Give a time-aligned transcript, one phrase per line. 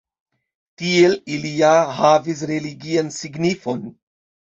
[0.81, 3.85] Tiel ili ja havis religian signifon.